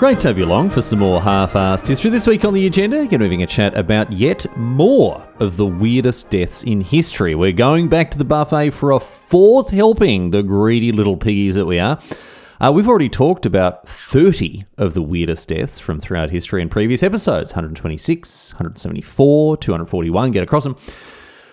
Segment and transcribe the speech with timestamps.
[0.00, 2.10] Great to have you along for some more half-assed history.
[2.10, 6.30] This week on the agenda, be having a chat about yet more of the weirdest
[6.30, 7.34] deaths in history.
[7.34, 11.66] We're going back to the buffet for a fourth helping, the greedy little piggies that
[11.66, 12.00] we are.
[12.62, 17.02] Uh, we've already talked about 30 of the weirdest deaths from throughout history in previous
[17.02, 20.76] episodes 126, 174, 241, get across them.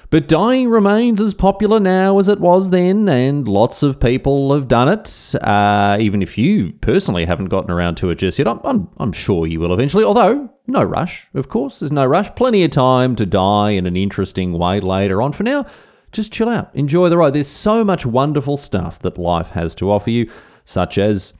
[0.09, 4.69] But dying remains as popular now as it was then, and lots of people have
[4.69, 5.35] done it.
[5.41, 9.11] Uh, even if you personally haven't gotten around to it just yet, I'm, I'm, I'm
[9.11, 10.05] sure you will eventually.
[10.05, 12.33] Although, no rush, of course, there's no rush.
[12.35, 15.33] Plenty of time to die in an interesting way later on.
[15.33, 15.65] For now,
[16.13, 17.33] just chill out, enjoy the ride.
[17.33, 20.31] There's so much wonderful stuff that life has to offer you,
[20.63, 21.33] such as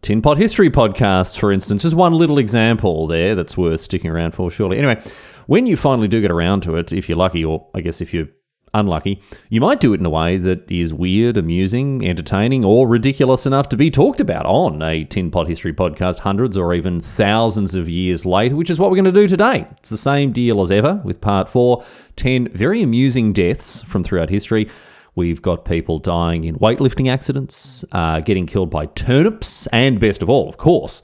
[0.00, 1.82] Tin Pot History podcasts, for instance.
[1.82, 4.78] Just one little example there that's worth sticking around for, surely.
[4.78, 5.00] Anyway,
[5.46, 8.12] when you finally do get around to it, if you're lucky, or I guess if
[8.12, 8.28] you're
[8.74, 13.46] unlucky, you might do it in a way that is weird, amusing, entertaining, or ridiculous
[13.46, 17.74] enough to be talked about on a Tin Pot History podcast hundreds or even thousands
[17.74, 19.66] of years later, which is what we're going to do today.
[19.72, 21.84] It's the same deal as ever with part four
[22.16, 24.68] 10 very amusing deaths from throughout history.
[25.14, 30.30] We've got people dying in weightlifting accidents, uh, getting killed by turnips, and best of
[30.30, 31.02] all, of course,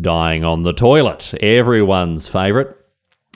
[0.00, 1.32] dying on the toilet.
[1.40, 2.77] Everyone's favourite.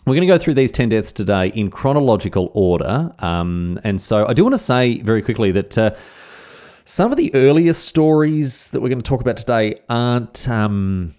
[0.04, 3.14] We're going to go through these 10 deaths today in chronological order.
[3.20, 5.94] Um, and so I do want to say very quickly that uh,
[6.84, 11.14] some of the earliest stories that we're going to talk about today aren't, um,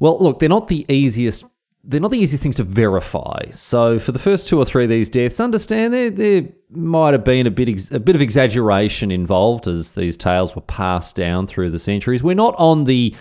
[0.00, 1.44] well, look, they're not the easiest.
[1.84, 3.48] They're not the easiest things to verify.
[3.50, 7.24] So, for the first two or three of these deaths, understand there there might have
[7.24, 11.46] been a bit ex- a bit of exaggeration involved as these tales were passed down
[11.46, 12.22] through the centuries.
[12.22, 13.14] We're not on the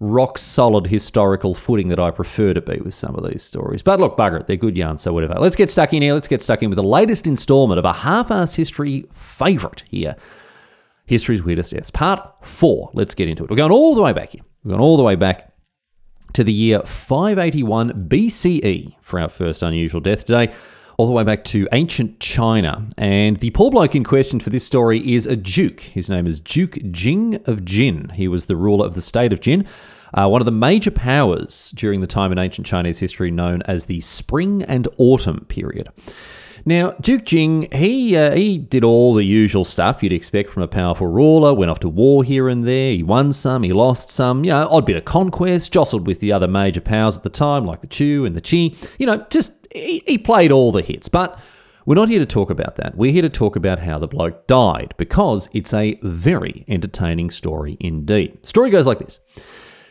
[0.00, 3.82] rock solid historical footing that I prefer to be with some of these stories.
[3.82, 5.34] But look, bugger it, they're good yarns, so whatever.
[5.34, 6.14] Let's get stuck in here.
[6.14, 10.16] Let's get stuck in with the latest installment of a half-ass history favourite here.
[11.06, 12.90] History's Weirdest Deaths, part four.
[12.94, 13.50] Let's get into it.
[13.50, 14.42] We're going all the way back here.
[14.64, 15.52] We're going all the way back
[16.32, 20.52] to the year 581 BCE for our first unusual death today
[20.96, 22.86] all the way back to ancient China.
[22.96, 25.80] And the poor bloke in question for this story is a duke.
[25.80, 28.10] His name is Duke Jing of Jin.
[28.10, 29.66] He was the ruler of the state of Jin.
[30.12, 33.86] Uh, one of the major powers during the time in ancient Chinese history known as
[33.86, 35.88] the Spring and Autumn period.
[36.66, 40.68] Now, Duke Jing, he uh, he did all the usual stuff you'd expect from a
[40.68, 41.52] powerful ruler.
[41.52, 42.92] Went off to war here and there.
[42.92, 44.44] He won some, he lost some.
[44.44, 45.72] You know, odd bit of conquest.
[45.72, 48.74] Jostled with the other major powers at the time, like the Chu and the Qi.
[48.98, 51.08] You know, just he, played all the hits.
[51.08, 51.38] But
[51.84, 52.96] we're not here to talk about that.
[52.96, 57.76] We're here to talk about how the bloke died because it's a very entertaining story
[57.80, 58.44] indeed.
[58.46, 59.20] Story goes like this.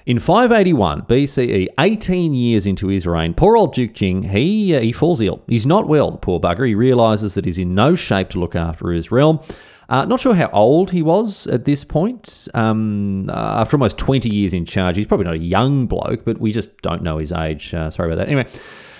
[0.05, 4.91] In 581 BCE, 18 years into his reign, poor old Duke Jing, he, uh, he
[4.91, 5.41] falls ill.
[5.47, 6.67] He's not well, the poor bugger.
[6.67, 9.39] He realises that he's in no shape to look after his realm.
[9.87, 12.49] Uh, not sure how old he was at this point.
[12.53, 16.37] Um, uh, after almost 20 years in charge, he's probably not a young bloke, but
[16.37, 17.73] we just don't know his age.
[17.73, 18.27] Uh, sorry about that.
[18.27, 18.47] Anyway,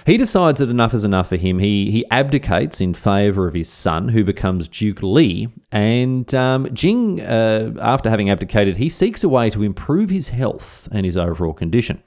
[0.05, 1.59] he decides that enough is enough for him.
[1.59, 5.47] He he abdicates in favour of his son, who becomes Duke Li.
[5.71, 10.87] And um, Jing, uh, after having abdicated, he seeks a way to improve his health
[10.91, 12.01] and his overall condition.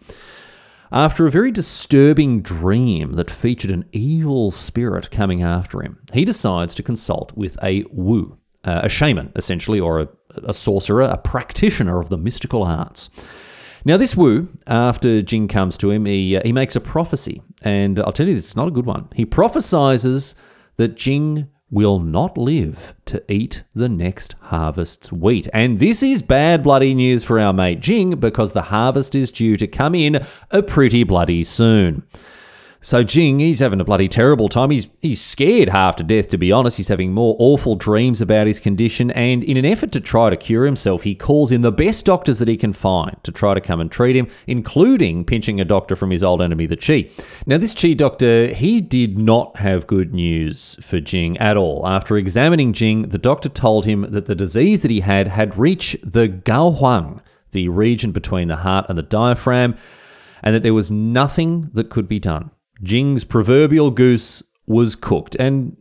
[0.92, 6.74] After a very disturbing dream that featured an evil spirit coming after him, he decides
[6.76, 10.08] to consult with a Wu, uh, a shaman, essentially, or a,
[10.44, 13.10] a sorcerer, a practitioner of the mystical arts.
[13.86, 17.40] Now, this Wu, after Jing comes to him, he, uh, he makes a prophecy.
[17.62, 19.06] And I'll tell you, this is not a good one.
[19.14, 20.34] He prophesies
[20.76, 25.46] that Jing will not live to eat the next harvest's wheat.
[25.54, 29.56] And this is bad bloody news for our mate Jing because the harvest is due
[29.56, 30.20] to come in
[30.50, 32.02] a pretty bloody soon.
[32.80, 34.70] So Jing, he's having a bloody terrible time.
[34.70, 36.76] He's he's scared half to death, to be honest.
[36.76, 40.36] He's having more awful dreams about his condition, and in an effort to try to
[40.36, 43.60] cure himself, he calls in the best doctors that he can find to try to
[43.60, 47.10] come and treat him, including pinching a doctor from his old enemy, the Qi.
[47.46, 51.86] Now, this Qi doctor, he did not have good news for Jing at all.
[51.86, 55.96] After examining Jing, the doctor told him that the disease that he had had reached
[56.02, 57.20] the Gaohuang,
[57.50, 59.76] the region between the heart and the diaphragm,
[60.42, 62.50] and that there was nothing that could be done.
[62.82, 65.36] Jing's proverbial goose was cooked.
[65.36, 65.76] And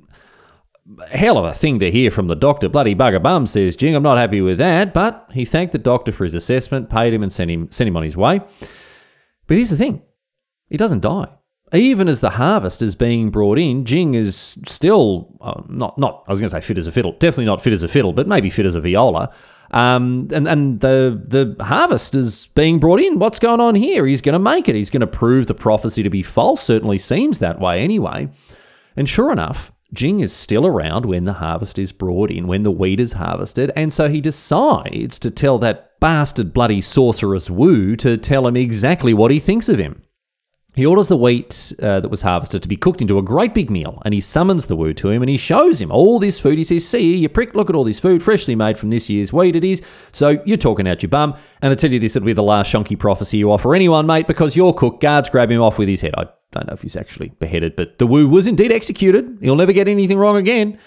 [1.12, 2.70] hell of a thing to hear from the doctor.
[2.70, 3.96] Bloody bugger bum, says Jing.
[3.96, 4.94] I'm not happy with that.
[4.94, 7.98] But he thanked the doctor for his assessment, paid him, and sent him, sent him
[7.98, 8.40] on his way.
[9.48, 10.02] But here's the thing
[10.70, 11.28] he doesn't die.
[11.76, 16.32] Even as the harvest is being brought in, Jing is still uh, not not I
[16.32, 18.28] was going to say fit as a fiddle, definitely not fit as a fiddle, but
[18.28, 19.32] maybe fit as a viola.
[19.72, 23.20] Um, and and the the harvest is being brought in.
[23.20, 24.06] What's going on here?
[24.06, 24.76] He's going to make it.
[24.76, 26.62] He's going to prove the prophecy to be false.
[26.62, 28.30] Certainly seems that way anyway.
[28.96, 32.72] And sure enough, Jing is still around when the harvest is brought in, when the
[32.72, 38.18] wheat is harvested, and so he decides to tell that bastard bloody sorceress Wu to
[38.18, 40.04] tell him exactly what he thinks of him.
[40.76, 43.70] He orders the wheat uh, that was harvested to be cooked into a great big
[43.70, 46.58] meal, and he summons the Wu to him and he shows him all this food.
[46.58, 49.32] He says, See, you prick, look at all this food, freshly made from this year's
[49.32, 49.82] wheat it is.
[50.12, 51.36] So you're talking out your bum.
[51.62, 54.28] And I tell you, this it'll be the last shonky prophecy you offer anyone, mate,
[54.28, 56.14] because your cook guards grab him off with his head.
[56.18, 59.38] I don't know if he's actually beheaded, but the Wu was indeed executed.
[59.42, 60.78] He'll never get anything wrong again.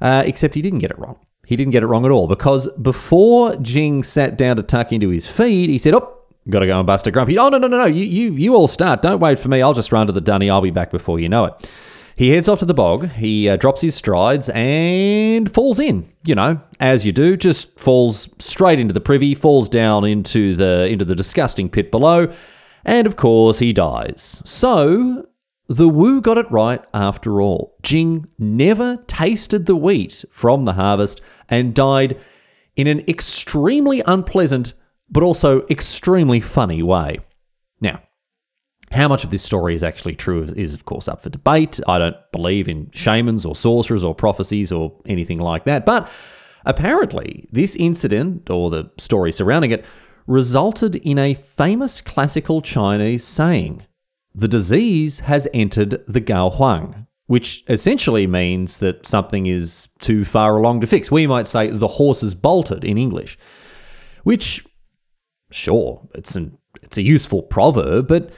[0.00, 1.18] Uh, except he didn't get it wrong.
[1.46, 5.08] He didn't get it wrong at all because before Jing sat down to tuck into
[5.08, 7.38] his feed, he said, Oh, Got to go and bust a grumpy.
[7.38, 7.86] Oh, no, no, no, no.
[7.86, 9.02] You, you, you all start.
[9.02, 9.60] Don't wait for me.
[9.60, 10.48] I'll just run to the dunny.
[10.48, 11.70] I'll be back before you know it.
[12.16, 13.12] He heads off to the bog.
[13.12, 16.06] He uh, drops his strides and falls in.
[16.24, 20.86] You know, as you do, just falls straight into the privy, falls down into the
[20.86, 22.30] into the disgusting pit below,
[22.84, 24.42] and of course he dies.
[24.44, 25.28] So
[25.66, 27.76] the Wu got it right after all.
[27.82, 32.18] Jing never tasted the wheat from the harvest and died
[32.76, 34.74] in an extremely unpleasant
[35.10, 37.18] but also extremely funny way.
[37.80, 38.02] Now,
[38.92, 41.80] how much of this story is actually true is, of course, up for debate.
[41.86, 45.86] I don't believe in shamans or sorcerers or prophecies or anything like that.
[45.86, 46.10] But
[46.64, 49.84] apparently, this incident, or the story surrounding it,
[50.26, 53.86] resulted in a famous classical Chinese saying
[54.34, 60.56] The disease has entered the Gao Huang, which essentially means that something is too far
[60.56, 61.12] along to fix.
[61.12, 63.38] We might say the horse is bolted in English,
[64.24, 64.64] which
[65.50, 68.30] sure, it's an it's a useful proverb, but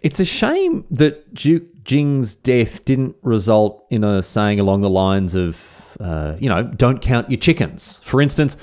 [0.00, 5.34] it's a shame that Duke Jing's death didn't result in a saying along the lines
[5.34, 8.00] of, uh, you know, don't count your chickens.
[8.02, 8.56] For instance,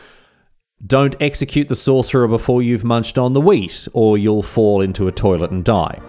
[0.86, 5.12] don't execute the sorcerer before you've munched on the wheat, or you'll fall into a
[5.12, 6.00] toilet and die.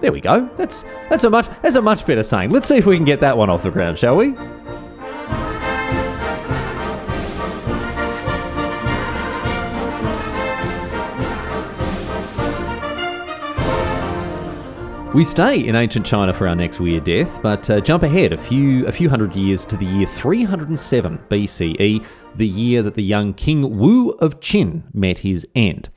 [0.00, 0.48] There we go.
[0.56, 2.50] That's that's a much that's a much better saying.
[2.50, 4.34] Let's see if we can get that one off the ground, shall we?
[15.14, 18.36] We stay in ancient China for our next weird death, but uh, jump ahead a
[18.36, 23.32] few a few hundred years to the year 307 BCE, the year that the young
[23.32, 25.88] King Wu of Qin met his end.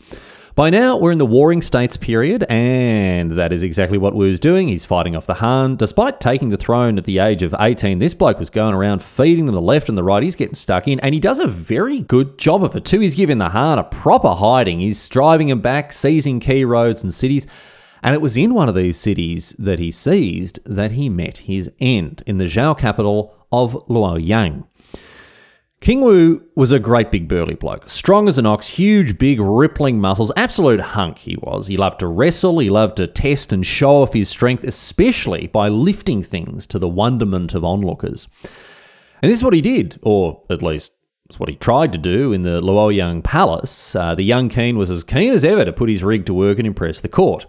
[0.54, 4.68] By now, we're in the Warring States period, and that is exactly what Wu's doing.
[4.68, 5.78] He's fighting off the Han.
[5.78, 9.48] Despite taking the throne at the age of 18, this bloke was going around feeding
[9.48, 10.22] them the left and the right.
[10.22, 13.00] He's getting stuck in, and he does a very good job of it too.
[13.00, 14.80] He's giving the Han a proper hiding.
[14.80, 17.48] He's driving them back, seizing key roads and cities.
[18.04, 21.72] And it was in one of these cities that he seized that he met his
[21.80, 24.66] end, in the Zhou capital of Luoyang.
[25.80, 30.02] King Wu was a great big burly bloke, strong as an ox, huge, big, rippling
[30.02, 31.68] muscles, absolute hunk he was.
[31.68, 35.70] He loved to wrestle, he loved to test and show off his strength, especially by
[35.70, 38.28] lifting things to the wonderment of onlookers.
[39.22, 40.94] And this is what he did, or at least
[41.28, 43.96] it's what he tried to do in the Luoyang Palace.
[43.96, 46.58] Uh, the young king was as keen as ever to put his rig to work
[46.58, 47.46] and impress the court.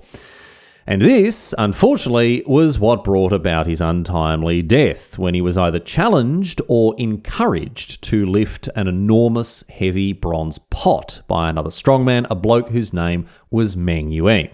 [0.89, 6.63] And this, unfortunately, was what brought about his untimely death when he was either challenged
[6.67, 12.95] or encouraged to lift an enormous heavy bronze pot by another strongman, a bloke whose
[12.95, 14.49] name was Meng Yue.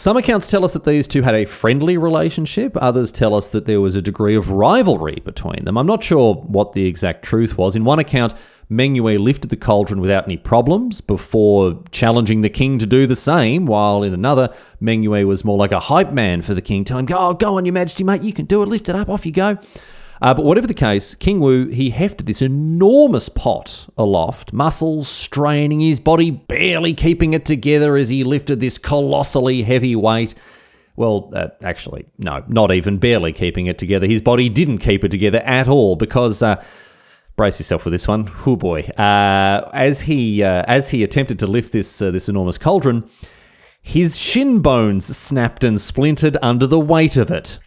[0.00, 3.66] Some accounts tell us that these two had a friendly relationship, others tell us that
[3.66, 5.76] there was a degree of rivalry between them.
[5.76, 7.76] I'm not sure what the exact truth was.
[7.76, 8.32] In one account,
[8.70, 13.14] Meng Yue lifted the cauldron without any problems before challenging the king to do the
[13.14, 14.48] same, while in another,
[14.80, 17.58] Meng Yue was more like a hype man for the king, telling him, oh, go
[17.58, 19.58] on, your majesty, mate, you can do it, lift it up, off you go.
[20.22, 25.80] Uh, but whatever the case, King Wu, he hefted this enormous pot aloft, muscles straining,
[25.80, 30.34] his body barely keeping it together as he lifted this colossally heavy weight.
[30.94, 34.06] Well, uh, actually, no, not even barely keeping it together.
[34.06, 36.62] His body didn't keep it together at all because uh,
[37.36, 38.30] brace yourself for this one.
[38.46, 38.80] Oh boy!
[38.98, 43.08] Uh, as he uh, as he attempted to lift this uh, this enormous cauldron,
[43.80, 47.58] his shin bones snapped and splintered under the weight of it.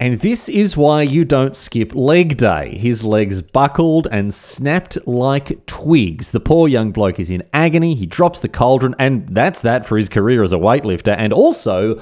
[0.00, 2.76] And this is why you don't skip leg day.
[2.78, 6.32] His legs buckled and snapped like twigs.
[6.32, 7.94] The poor young bloke is in agony.
[7.94, 12.00] He drops the cauldron, and that's that for his career as a weightlifter and also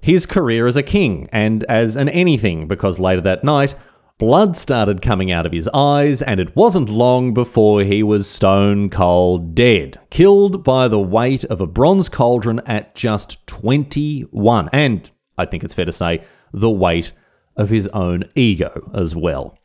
[0.00, 3.74] his career as a king and as an anything, because later that night,
[4.18, 8.90] Blood started coming out of his eyes, and it wasn't long before he was stone
[8.90, 14.70] cold dead, killed by the weight of a bronze cauldron at just 21.
[14.72, 17.12] And I think it's fair to say, the weight
[17.56, 19.58] of his own ego as well.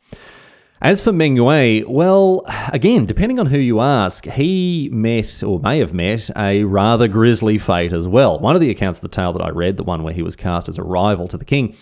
[0.82, 5.78] As for Meng Yue, well, again, depending on who you ask, he met or may
[5.78, 8.38] have met a rather grisly fate as well.
[8.38, 10.36] One of the accounts of the tale that I read, the one where he was
[10.36, 11.74] cast as a rival to the king,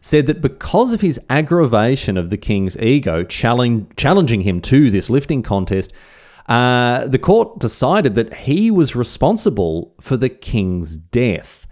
[0.00, 5.42] said that because of his aggravation of the king's ego, challenging him to this lifting
[5.42, 5.92] contest,
[6.46, 11.66] uh, the court decided that he was responsible for the king's death.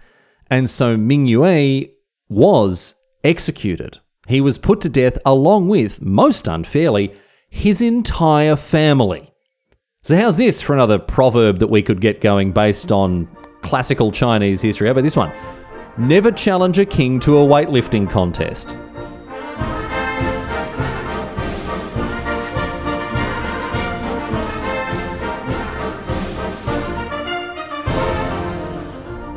[0.49, 1.87] And so Ming Yue
[2.33, 3.99] was executed.
[4.27, 7.13] He was put to death along with, most unfairly,
[7.49, 9.29] his entire family.
[10.01, 13.27] So, how's this for another proverb that we could get going based on
[13.61, 14.87] classical Chinese history?
[14.87, 15.31] How about this one?
[15.97, 18.77] Never challenge a king to a weightlifting contest.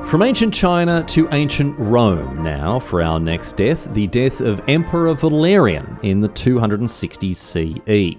[0.06, 5.12] From ancient China to ancient Rome now for our next death, the death of Emperor
[5.14, 8.16] Valerian in the 260s CE.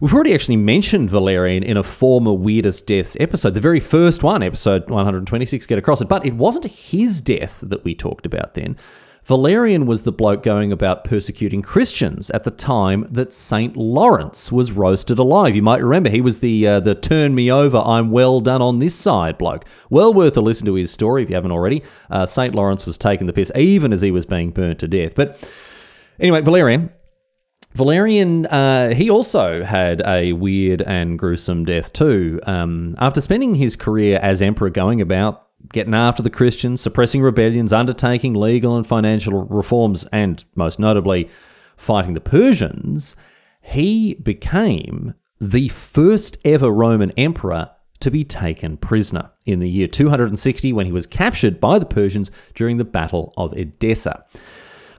[0.00, 4.42] We've already actually mentioned Valerian in a former Weirdest Deaths episode, the very first one,
[4.42, 8.78] episode 126, Get Across It, but it wasn't his death that we talked about then.
[9.30, 14.72] Valerian was the bloke going about persecuting Christians at the time that Saint Lawrence was
[14.72, 15.54] roasted alive.
[15.54, 18.80] You might remember he was the uh, the turn me over, I'm well done on
[18.80, 19.66] this side bloke.
[19.88, 21.84] Well worth a listen to his story if you haven't already.
[22.10, 25.14] Uh, Saint Lawrence was taking the piss even as he was being burnt to death.
[25.14, 25.48] But
[26.18, 26.90] anyway, Valerian.
[27.74, 32.40] Valerian, uh, he also had a weird and gruesome death too.
[32.48, 37.72] Um, after spending his career as emperor going about getting after the Christians, suppressing rebellions,
[37.72, 41.28] undertaking legal and financial reforms, and most notably,
[41.76, 43.16] fighting the Persians,
[43.60, 50.72] he became the first ever Roman emperor to be taken prisoner in the year 260
[50.72, 54.24] when he was captured by the Persians during the Battle of Edessa.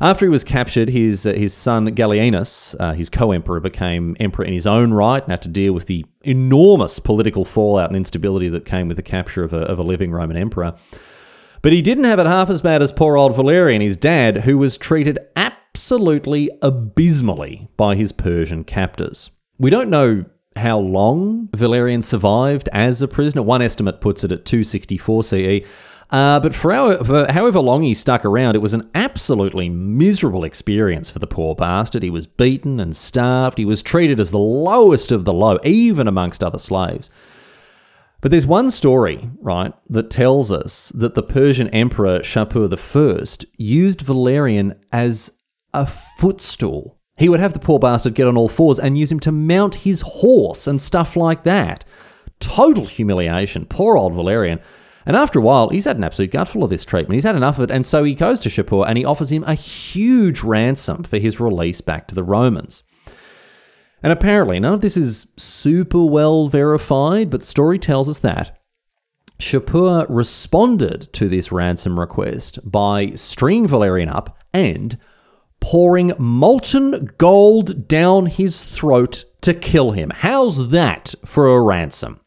[0.02, 4.54] After he was captured, his uh, his son Gallienus, uh, his co-emperor, became emperor in
[4.54, 8.66] his own right and had to deal with the enormous political fallout and instability that
[8.66, 10.74] came with the capture of a, of a living Roman emperor.
[11.62, 14.58] But he didn't have it half as bad as poor old Valerian, his dad, who
[14.58, 19.30] was treated absolutely abysmally by his Persian captors.
[19.60, 23.44] We don't know how long Valerian survived as a prisoner.
[23.44, 25.68] One estimate puts it at 264 CE.
[26.12, 30.44] Uh, but for, our, for however long he stuck around, it was an absolutely miserable
[30.44, 32.04] experience for the poor bastard.
[32.04, 33.58] He was beaten and starved.
[33.58, 37.10] He was treated as the lowest of the low, even amongst other slaves.
[38.20, 44.02] But there's one story, right, that tells us that the Persian emperor Shapur I used
[44.02, 45.40] Valerian as
[45.74, 47.00] a footstool.
[47.18, 49.76] He would have the poor bastard get on all fours and use him to mount
[49.76, 51.86] his horse and stuff like that.
[52.40, 53.66] Total humiliation.
[53.66, 54.60] Poor old Valerian.
[55.06, 57.16] And after a while, he's had an absolute gutful of this treatment.
[57.16, 59.44] He's had enough of it, and so he goes to Shapur and he offers him
[59.46, 62.84] a huge ransom for his release back to the Romans.
[64.04, 68.60] And apparently, none of this is super well verified, but the story tells us that
[69.40, 74.98] Shapur responded to this ransom request by stringing Valerian up and
[75.60, 80.12] pouring molten gold down his throat to kill him.
[80.14, 82.20] How's that for a ransom?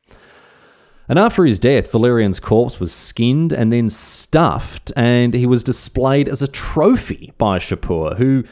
[1.09, 6.29] And after his death, Valerian's corpse was skinned and then stuffed, and he was displayed
[6.29, 8.45] as a trophy by Shapur, who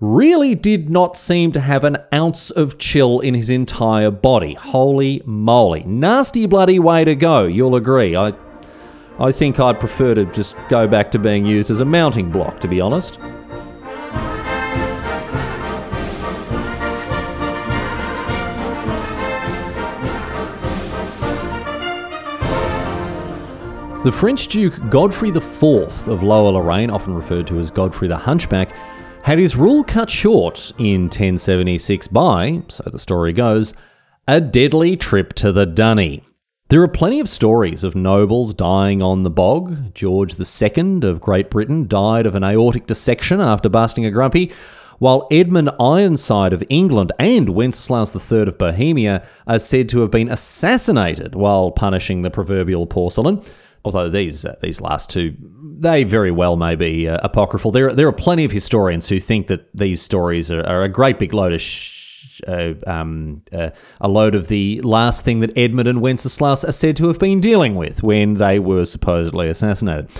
[0.00, 4.54] really did not seem to have an ounce of chill in his entire body.
[4.54, 5.84] Holy moly.
[5.84, 8.16] Nasty bloody way to go, you'll agree.
[8.16, 8.32] I,
[9.20, 12.58] I think I'd prefer to just go back to being used as a mounting block,
[12.60, 13.20] to be honest.
[24.04, 28.76] The French Duke Godfrey IV of Lower Lorraine, often referred to as Godfrey the Hunchback,
[29.22, 33.72] had his rule cut short in 1076 by, so the story goes,
[34.28, 36.22] a deadly trip to the dunny.
[36.68, 39.94] There are plenty of stories of nobles dying on the bog.
[39.94, 44.52] George II of Great Britain died of an aortic dissection after busting a grumpy,
[44.98, 50.30] while Edmund Ironside of England and Wenceslaus III of Bohemia are said to have been
[50.30, 53.42] assassinated while punishing the proverbial porcelain
[53.84, 57.70] although these uh, these last two, they very well may be uh, apocryphal.
[57.70, 61.18] There, there are plenty of historians who think that these stories are, are a great
[61.18, 65.88] big load of sh- uh, um, uh, a load of the last thing that Edmund
[65.88, 70.10] and Wenceslaus are said to have been dealing with when they were supposedly assassinated.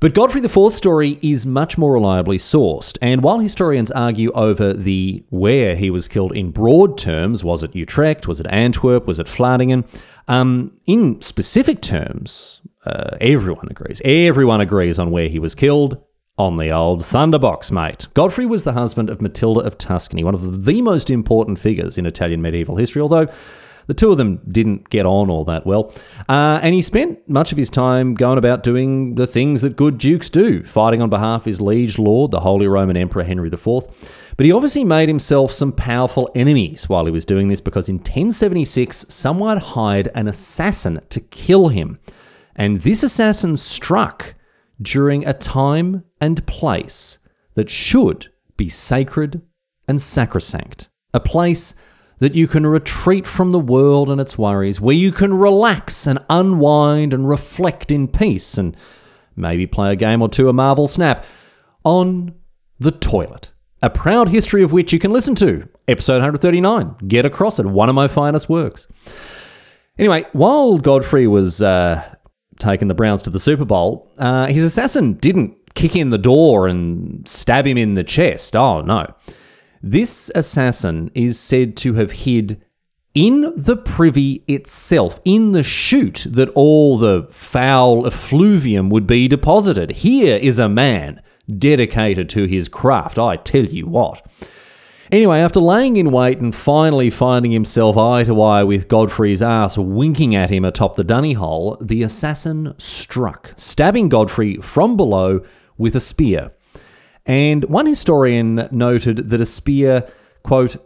[0.00, 5.22] But Godfrey IV's story is much more reliably sourced, and while historians argue over the
[5.30, 9.28] where he was killed in broad terms, was it Utrecht, was it Antwerp, was it
[9.28, 9.86] Vlaardingen,
[10.26, 14.00] um, in specific terms, uh, everyone agrees.
[14.04, 16.02] Everyone agrees on where he was killed
[16.38, 18.08] on the old Thunderbox, mate.
[18.14, 22.06] Godfrey was the husband of Matilda of Tuscany, one of the most important figures in
[22.06, 23.26] Italian medieval history, although
[23.86, 25.92] the two of them didn't get on all that well.
[26.28, 29.98] Uh, and he spent much of his time going about doing the things that good
[29.98, 33.86] dukes do, fighting on behalf of his liege lord, the Holy Roman Emperor Henry IV.
[34.36, 37.96] But he obviously made himself some powerful enemies while he was doing this because in
[37.96, 41.98] 1076, someone hired an assassin to kill him.
[42.54, 44.34] And this assassin struck
[44.80, 47.18] during a time and place
[47.54, 49.42] that should be sacred
[49.88, 50.88] and sacrosanct.
[51.14, 51.74] A place
[52.18, 56.18] that you can retreat from the world and its worries, where you can relax and
[56.30, 58.76] unwind and reflect in peace and
[59.34, 61.24] maybe play a game or two of Marvel Snap
[61.84, 62.34] on
[62.78, 63.52] the toilet.
[63.82, 66.94] A proud history of which you can listen to, episode 139.
[67.08, 68.86] Get across it, one of my finest works.
[69.98, 72.14] Anyway, while Godfrey was uh,
[72.62, 76.66] taking the Browns to the Super Bowl, uh, his assassin didn't kick in the door
[76.68, 78.56] and stab him in the chest.
[78.56, 79.06] Oh, no.
[79.82, 82.62] This assassin is said to have hid
[83.14, 89.90] in the privy itself, in the chute that all the foul effluvium would be deposited.
[89.90, 91.20] Here is a man
[91.58, 94.26] dedicated to his craft, I tell you what.
[95.12, 99.76] Anyway, after laying in wait and finally finding himself eye to eye with Godfrey's ass
[99.76, 105.42] winking at him atop the dunny hole, the assassin struck, stabbing Godfrey from below
[105.76, 106.52] with a spear.
[107.26, 110.10] And one historian noted that a spear,
[110.44, 110.76] quote,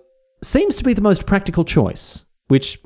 [0.43, 2.81] seems to be the most practical choice, which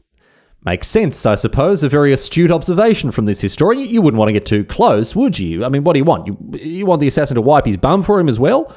[0.63, 1.83] makes sense, I suppose.
[1.83, 3.89] A very astute observation from this historian.
[3.89, 5.65] You wouldn't want to get too close, would you?
[5.65, 6.27] I mean, what do you want?
[6.27, 8.77] You, you want the assassin to wipe his bum for him as well?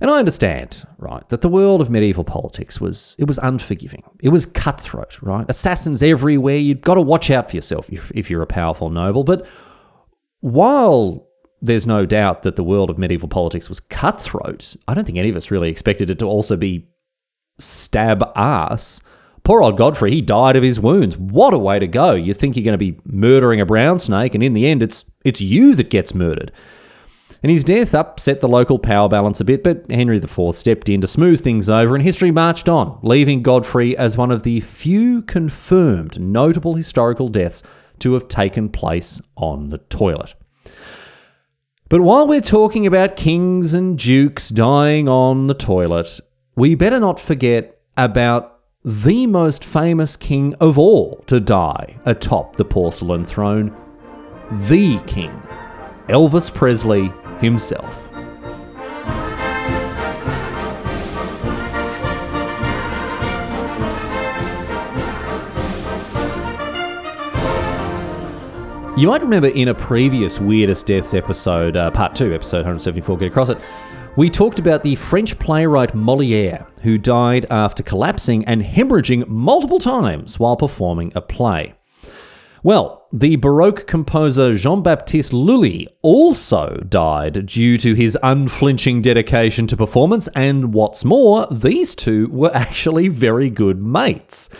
[0.00, 4.02] And I understand, right, that the world of medieval politics was it was unforgiving.
[4.20, 5.44] It was cutthroat, right?
[5.48, 6.56] Assassins everywhere.
[6.56, 9.24] You've got to watch out for yourself if, if you're a powerful noble.
[9.24, 9.46] But
[10.40, 11.28] while
[11.60, 15.28] there's no doubt that the world of medieval politics was cutthroat, I don't think any
[15.28, 16.88] of us really expected it to also be
[17.58, 19.02] stab ass.
[19.42, 21.18] Poor old Godfrey, he died of his wounds.
[21.18, 22.14] What a way to go.
[22.14, 25.04] You think you're going to be murdering a brown snake, and in the end, it's
[25.24, 26.52] it's you that gets murdered
[27.42, 31.00] and his death upset the local power balance a bit, but Henry IV stepped in
[31.00, 35.22] to smooth things over, and history marched on, leaving Godfrey as one of the few
[35.22, 37.62] confirmed notable historical deaths
[38.00, 40.34] to have taken place on the toilet.
[41.88, 46.20] But while we're talking about kings and dukes dying on the toilet,
[46.56, 52.64] we better not forget about the most famous king of all to die atop the
[52.64, 53.76] porcelain throne,
[54.52, 55.30] the king,
[56.08, 58.10] Elvis Presley himself.
[69.00, 73.28] You might remember in a previous Weirdest Deaths episode, uh, part two, episode 174, Get
[73.28, 73.58] Across It,
[74.16, 80.38] we talked about the French playwright Moliere, who died after collapsing and hemorrhaging multiple times
[80.38, 81.79] while performing a play.
[82.62, 89.78] Well, the Baroque composer Jean Baptiste Lully also died due to his unflinching dedication to
[89.78, 94.50] performance, and what's more, these two were actually very good mates.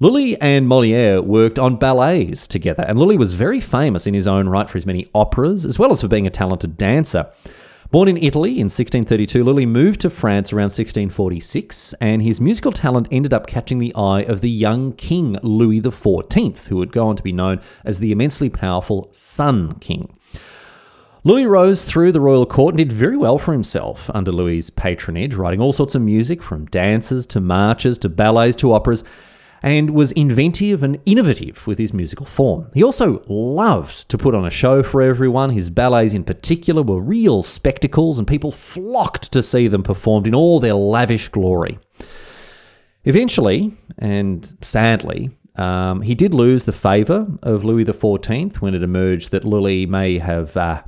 [0.00, 4.46] Lully and Moliere worked on ballets together, and Lully was very famous in his own
[4.46, 7.26] right for his many operas, as well as for being a talented dancer.
[7.90, 13.08] Born in Italy in 1632, Lully moved to France around 1646, and his musical talent
[13.10, 17.16] ended up catching the eye of the young King Louis XIV, who would go on
[17.16, 20.16] to be known as the immensely powerful Sun King.
[21.24, 25.34] Lully rose through the royal court and did very well for himself under Louis's patronage,
[25.34, 29.02] writing all sorts of music from dances to marches to ballets to operas,
[29.62, 32.70] and was inventive and innovative with his musical form.
[32.74, 35.50] He also loved to put on a show for everyone.
[35.50, 40.34] His ballets, in particular, were real spectacles, and people flocked to see them performed in
[40.34, 41.78] all their lavish glory.
[43.04, 49.30] Eventually, and sadly, um, he did lose the favour of Louis XIV when it emerged
[49.30, 50.82] that Lully may have uh,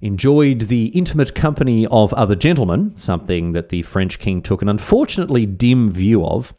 [0.00, 5.46] enjoyed the intimate company of other gentlemen, something that the French king took an unfortunately
[5.46, 6.54] dim view of.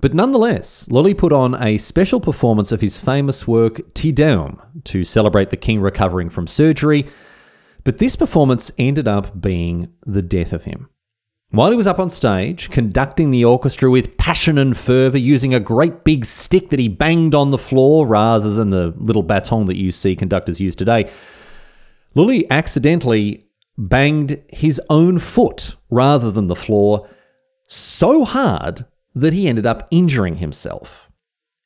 [0.00, 5.02] But nonetheless, Lully put on a special performance of his famous work Te Deum to
[5.02, 7.06] celebrate the king recovering from surgery,
[7.82, 10.88] but this performance ended up being the death of him.
[11.50, 15.60] While he was up on stage, conducting the orchestra with passion and fervour, using a
[15.60, 19.78] great big stick that he banged on the floor rather than the little baton that
[19.78, 21.10] you see conductors use today,
[22.14, 23.44] Lully accidentally
[23.78, 27.08] banged his own foot rather than the floor
[27.66, 28.84] so hard
[29.20, 31.10] that he ended up injuring himself.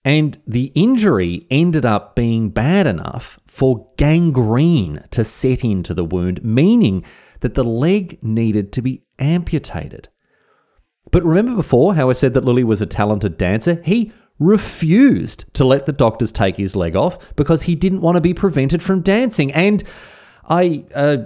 [0.04, 6.42] And the injury ended up being bad enough for gangrene to set into the wound,
[6.44, 7.04] meaning
[7.40, 10.08] that the leg needed to be amputated.
[11.12, 13.80] But remember before how I said that Lully was a talented dancer?
[13.84, 18.20] He refused to let the doctors take his leg off because he didn't want to
[18.20, 19.52] be prevented from dancing.
[19.52, 19.84] And
[20.48, 21.18] I, uh,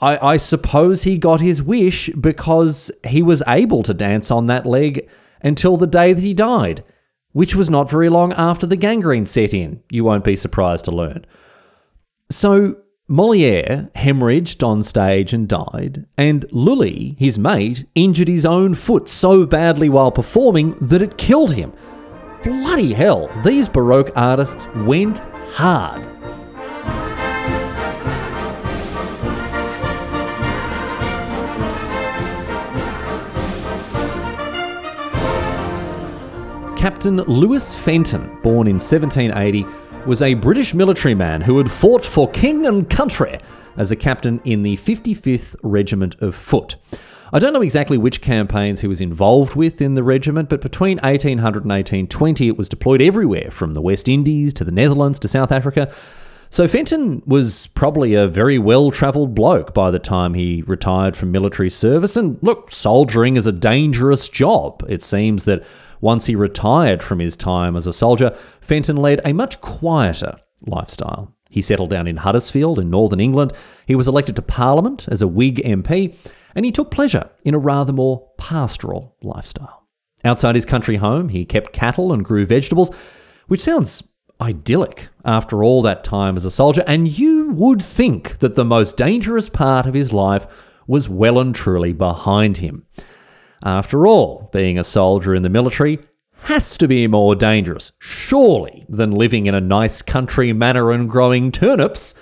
[0.00, 4.66] I, I suppose he got his wish because he was able to dance on that
[4.66, 5.08] leg
[5.42, 6.84] until the day that he died,
[7.32, 10.90] which was not very long after the gangrene set in, you won't be surprised to
[10.90, 11.24] learn.
[12.30, 12.76] So
[13.08, 19.44] Moliere hemorrhaged on stage and died, and Lully, his mate, injured his own foot so
[19.44, 21.72] badly while performing that it killed him.
[22.42, 25.18] Bloody hell, these Baroque artists went
[25.54, 26.11] hard.
[36.82, 39.64] Captain Lewis Fenton, born in 1780,
[40.04, 43.38] was a British military man who had fought for king and country
[43.76, 46.74] as a captain in the 55th Regiment of Foot.
[47.32, 50.98] I don't know exactly which campaigns he was involved with in the regiment, but between
[50.98, 55.28] 1800 and 1820 it was deployed everywhere from the West Indies to the Netherlands to
[55.28, 55.88] South Africa.
[56.52, 61.32] So Fenton was probably a very well travelled bloke by the time he retired from
[61.32, 62.14] military service.
[62.14, 64.84] And look, soldiering is a dangerous job.
[64.86, 65.64] It seems that
[66.02, 70.36] once he retired from his time as a soldier, Fenton led a much quieter
[70.66, 71.34] lifestyle.
[71.48, 73.54] He settled down in Huddersfield in northern England.
[73.86, 76.14] He was elected to Parliament as a Whig MP,
[76.54, 79.88] and he took pleasure in a rather more pastoral lifestyle.
[80.22, 82.90] Outside his country home, he kept cattle and grew vegetables,
[83.46, 84.02] which sounds
[84.42, 88.96] idyllic after all that time as a soldier, and you would think that the most
[88.96, 90.46] dangerous part of his life
[90.86, 92.84] was well and truly behind him.
[93.62, 96.00] After all, being a soldier in the military
[96.44, 101.52] has to be more dangerous, surely, than living in a nice country manor and growing
[101.52, 102.14] turnips.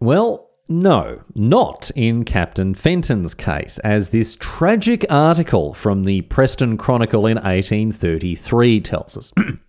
[0.00, 7.26] Well, no, not in Captain Fenton's case, as this tragic article from the Preston Chronicle
[7.26, 9.32] in 1833 tells us.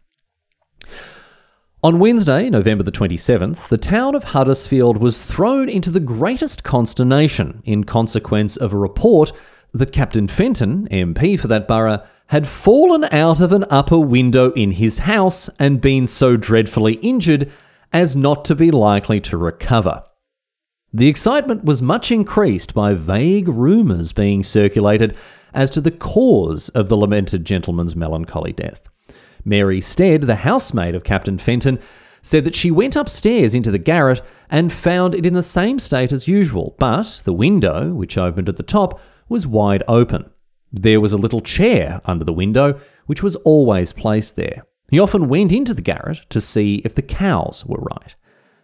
[1.85, 7.61] On Wednesday, November the 27th, the town of Huddersfield was thrown into the greatest consternation
[7.63, 9.31] in consequence of a report
[9.71, 14.71] that Captain Fenton, MP for that borough, had fallen out of an upper window in
[14.71, 17.51] his house and been so dreadfully injured
[17.93, 20.01] as not to be likely to recover.
[20.91, 25.15] The excitement was much increased by vague rumours being circulated
[25.53, 28.89] as to the cause of the lamented gentleman's melancholy death.
[29.45, 31.79] Mary Stead, the housemaid of Captain Fenton,
[32.23, 36.11] said that she went upstairs into the garret and found it in the same state
[36.11, 40.27] as usual, but the window, which opened at the top, was wide open.
[40.71, 44.65] There was a little chair under the window, which was always placed there.
[44.89, 48.15] He often went into the garret to see if the cows were right.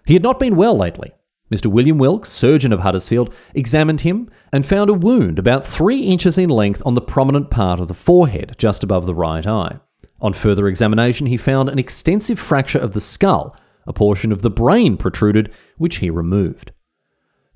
[0.06, 1.12] He had not been well lately.
[1.52, 1.68] Mr.
[1.68, 6.50] William Wilkes, surgeon of Huddersfield, examined him and found a wound about three inches in
[6.50, 9.80] length on the prominent part of the forehead, just above the right eye.
[10.22, 13.56] On further examination, he found an extensive fracture of the skull,
[13.88, 16.72] a portion of the brain protruded, which he removed.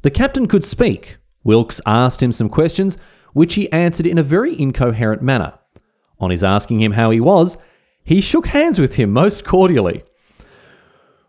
[0.02, 2.98] The captain could speak, Wilkes asked him some questions,
[3.34, 5.54] which he answered in a very incoherent manner.
[6.20, 7.58] On his asking him how he was,
[8.04, 10.04] he shook hands with him most cordially.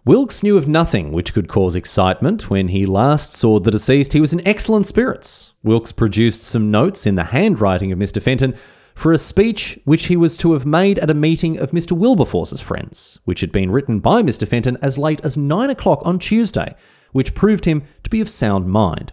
[0.04, 2.48] Wilkes knew of nothing which could cause excitement.
[2.48, 5.52] When he last saw the deceased, he was in excellent spirits.
[5.62, 8.22] Wilkes produced some notes in the handwriting of Mr.
[8.22, 8.54] Fenton
[8.96, 11.92] for a speech which he was to have made at a meeting of Mr.
[11.92, 14.48] Wilberforce's friends, which had been written by Mr.
[14.48, 16.74] Fenton as late as nine o'clock on Tuesday,
[17.12, 19.12] which proved him to be of sound mind.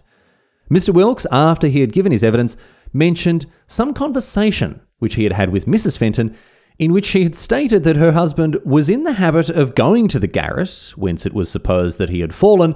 [0.70, 0.88] Mr.
[0.88, 2.56] Wilkes, after he had given his evidence,
[2.94, 5.98] mentioned some conversation which he had had with Mrs.
[5.98, 6.34] Fenton,
[6.78, 10.18] in which she had stated that her husband was in the habit of going to
[10.18, 12.74] the garret, whence it was supposed that he had fallen,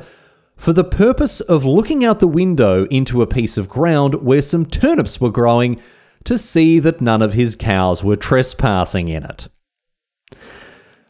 [0.57, 4.67] for the purpose of looking out the window into a piece of ground where some
[4.67, 5.81] turnips were growing
[6.29, 9.49] to see that none of his cows were trespassing in it.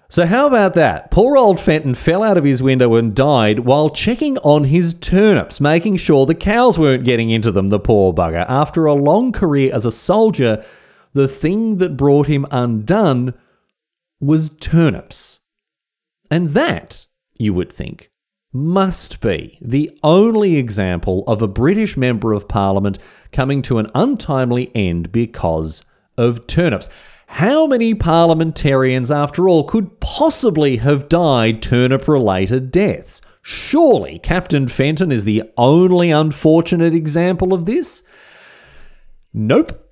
[0.09, 1.11] So, how about that?
[1.11, 5.61] Poor old Fenton fell out of his window and died while checking on his turnips,
[5.61, 8.47] making sure the cows weren't getting into them, the poor bugger.
[8.49, 10.65] After a long career as a soldier,
[11.15, 13.35] the thing that brought him undone
[14.21, 15.41] was turnips.
[16.31, 18.13] And that, you would think,
[18.59, 22.99] must be the only example of a British Member of Parliament
[23.33, 25.85] coming to an untimely end because
[26.17, 26.89] of turnips.
[27.29, 33.21] How many parliamentarians, after all, could possibly have died turnip related deaths?
[33.43, 38.03] Surely Captain Fenton is the only unfortunate example of this?
[39.33, 39.88] Nope.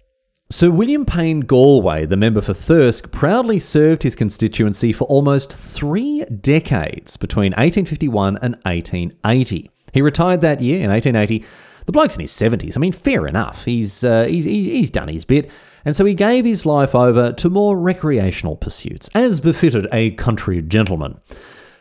[0.49, 6.25] Sir William Payne Gallwey, the member for Thirsk, proudly served his constituency for almost three
[6.27, 9.71] decades between 1851 and 1880.
[9.93, 11.45] He retired that year in 1880.
[11.87, 12.77] The bloke's in his 70s.
[12.77, 13.65] I mean, fair enough.
[13.65, 15.51] He's, uh, he's, he's, he's done his bit.
[15.85, 20.63] And so he gave his life over to more recreational pursuits, as befitted a country
[20.63, 21.21] gentleman.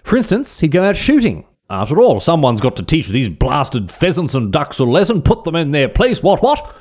[0.04, 1.46] For instance, he'd go out shooting.
[1.70, 5.56] After all, someone's got to teach these blasted pheasants and ducks a lesson, put them
[5.56, 6.76] in their place, what, what?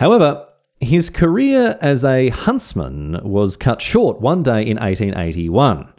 [0.00, 0.48] However,
[0.80, 5.92] his career as a huntsman was cut short one day in 1881.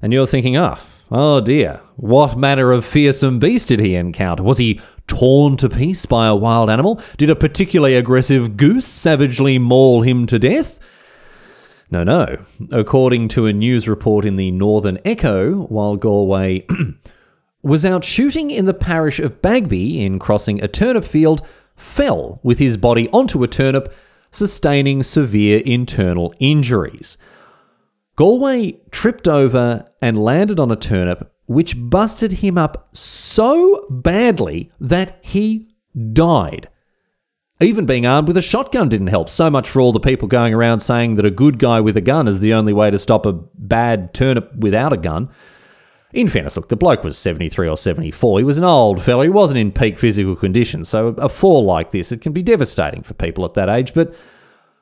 [0.00, 0.78] And you're thinking, oh,
[1.10, 4.42] oh dear, what manner of fearsome beast did he encounter?
[4.42, 7.00] Was he torn to piece by a wild animal?
[7.16, 10.78] Did a particularly aggressive goose savagely maul him to death?
[11.90, 12.38] No, no.
[12.70, 16.96] According to a news report in the Northern Echo, while Gallwey
[17.62, 22.60] was out shooting in the parish of Bagby in crossing a turnip field, fell with
[22.60, 23.92] his body onto a turnip
[24.32, 27.16] sustaining severe internal injuries.
[28.18, 35.18] Gallwey tripped over and landed on a turnip, which busted him up so badly that
[35.22, 35.68] he
[36.12, 36.68] died.
[37.60, 39.28] Even being armed with a shotgun didn't help.
[39.28, 42.00] So much for all the people going around saying that a good guy with a
[42.00, 45.30] gun is the only way to stop a bad turnip without a gun.
[46.12, 48.40] In fairness, look, the bloke was 73 or 74.
[48.40, 49.22] He was an old fellow.
[49.22, 50.84] He wasn't in peak physical condition.
[50.84, 53.94] So a fall like this, it can be devastating for people at that age.
[53.94, 54.14] But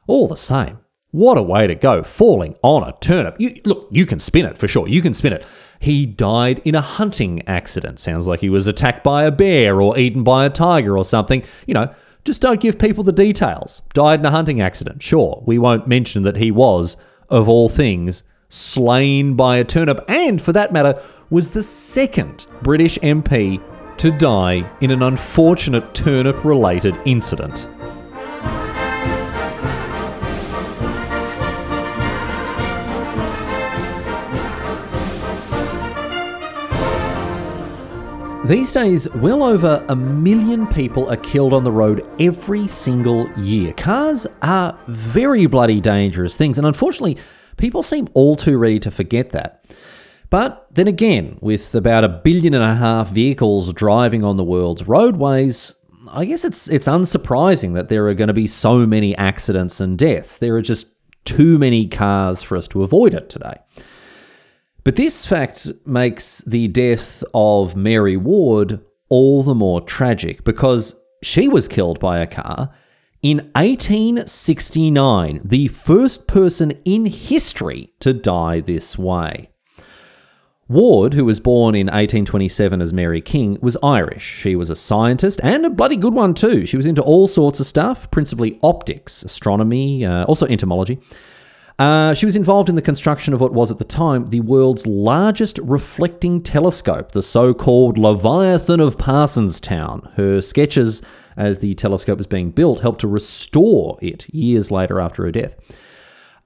[0.09, 0.79] all the same,
[1.13, 3.37] what a way to go, falling on a turnip.
[3.39, 4.89] You, look, you can spin it for sure.
[4.89, 5.47] You can spin it.
[5.79, 8.01] He died in a hunting accident.
[8.01, 11.45] Sounds like he was attacked by a bear or eaten by a tiger or something.
[11.67, 13.83] You know, just don't give people the details.
[13.95, 15.03] Died in a hunting accident.
[15.03, 16.97] Sure, we won't mention that he was,
[17.29, 22.99] of all things, slain by a turnip, and for that matter, was the second British
[22.99, 23.63] MP
[23.97, 27.69] to die in an unfortunate turnip related incident.
[38.45, 43.73] These days, well over a million people are killed on the road every single year.
[43.75, 47.17] Cars are very bloody dangerous things, and unfortunately,
[47.57, 49.65] people seem all too ready to forget that.
[50.31, 54.87] But then again, with about a billion and a half vehicles driving on the world's
[54.87, 55.75] roadways,
[56.13, 59.99] I guess it's it's unsurprising that there are going to be so many accidents and
[59.99, 60.39] deaths.
[60.39, 60.87] There are just
[61.25, 63.57] too many cars for us to avoid it today.
[64.85, 71.49] But this fact makes the death of Mary Ward all the more tragic because she
[71.49, 72.73] was killed by a car
[73.23, 79.51] in 1869, the first person in history to die this way.
[80.71, 84.23] Ward, who was born in 1827 as Mary King, was Irish.
[84.23, 86.65] She was a scientist and a bloody good one too.
[86.65, 91.01] She was into all sorts of stuff, principally optics, astronomy, uh, also entomology.
[91.77, 94.87] Uh, she was involved in the construction of what was at the time the world's
[94.87, 100.09] largest reflecting telescope, the so called Leviathan of Parsonstown.
[100.15, 101.03] Her sketches
[101.37, 105.57] as the telescope was being built helped to restore it years later after her death.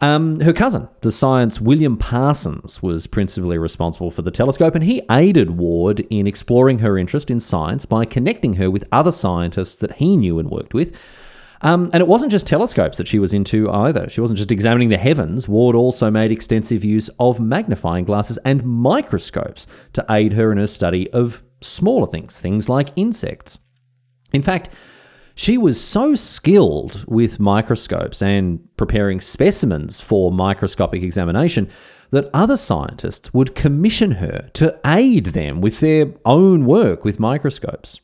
[0.00, 5.02] Um, her cousin, the science William Parsons, was principally responsible for the telescope, and he
[5.10, 9.96] aided Ward in exploring her interest in science by connecting her with other scientists that
[9.96, 10.98] he knew and worked with.
[11.60, 14.08] Um, and it wasn't just telescopes that she was into either.
[14.10, 15.48] She wasn't just examining the heavens.
[15.48, 20.66] Ward also made extensive use of magnifying glasses and microscopes to aid her in her
[20.66, 23.58] study of smaller things, things like insects.
[24.32, 24.68] In fact,
[25.34, 31.68] she was so skilled with microscopes and preparing specimens for microscopic examination
[32.10, 38.00] that other scientists would commission her to aid them with their own work with microscopes.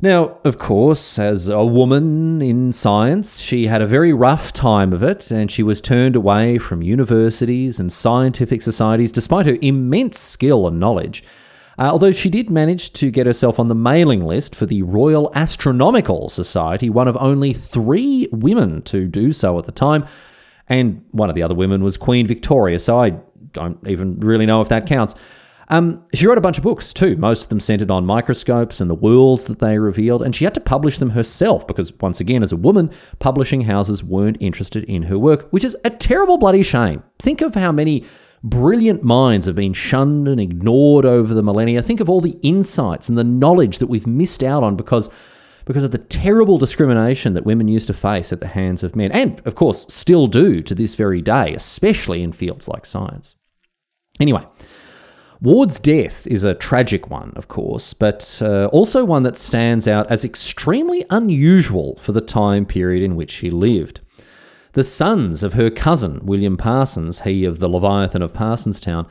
[0.00, 5.02] Now, of course, as a woman in science, she had a very rough time of
[5.02, 10.68] it, and she was turned away from universities and scientific societies despite her immense skill
[10.68, 11.24] and knowledge.
[11.78, 15.30] Uh, although she did manage to get herself on the mailing list for the Royal
[15.34, 20.04] Astronomical Society, one of only three women to do so at the time.
[20.68, 23.10] And one of the other women was Queen Victoria, so I
[23.52, 25.14] don't even really know if that counts.
[25.70, 28.90] Um, she wrote a bunch of books too, most of them centered on microscopes and
[28.90, 32.42] the worlds that they revealed, and she had to publish them herself because, once again,
[32.42, 36.62] as a woman, publishing houses weren't interested in her work, which is a terrible bloody
[36.62, 37.02] shame.
[37.18, 38.04] Think of how many
[38.42, 41.82] Brilliant minds have been shunned and ignored over the millennia.
[41.82, 45.10] Think of all the insights and the knowledge that we've missed out on because,
[45.64, 49.10] because of the terrible discrimination that women used to face at the hands of men,
[49.12, 53.34] and of course still do to this very day, especially in fields like science.
[54.20, 54.44] Anyway,
[55.40, 60.10] Ward's death is a tragic one, of course, but uh, also one that stands out
[60.10, 64.00] as extremely unusual for the time period in which she lived.
[64.78, 69.08] The sons of her cousin, William Parsons, he of the Leviathan of Parsonstown,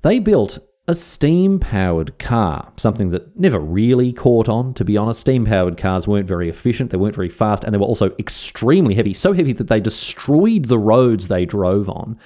[0.00, 5.20] they built a steam powered car, something that never really caught on, to be honest.
[5.20, 8.94] Steam powered cars weren't very efficient, they weren't very fast, and they were also extremely
[8.94, 12.18] heavy, so heavy that they destroyed the roads they drove on.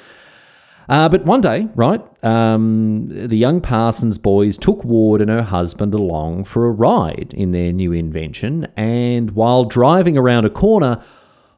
[0.88, 5.92] Uh, but one day, right, um, the young Parsons boys took Ward and her husband
[5.92, 11.02] along for a ride in their new invention, and while driving around a corner,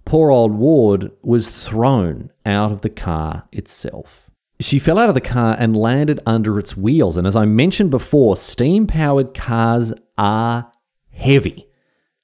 [0.08, 4.30] poor old Ward was thrown out of the car itself.
[4.58, 7.18] She fell out of the car and landed under its wheels.
[7.18, 10.72] And as I mentioned before, steam powered cars are
[11.12, 11.66] heavy.